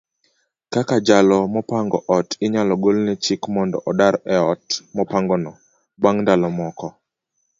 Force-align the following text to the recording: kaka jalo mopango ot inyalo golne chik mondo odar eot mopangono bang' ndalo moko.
kaka 0.73 0.95
jalo 1.07 1.37
mopango 1.53 1.97
ot 2.17 2.29
inyalo 2.45 2.73
golne 2.83 3.13
chik 3.23 3.41
mondo 3.53 3.77
odar 3.89 4.15
eot 4.35 4.65
mopangono 4.95 5.51
bang' 6.01 6.21
ndalo 6.23 6.47
moko. 6.57 6.87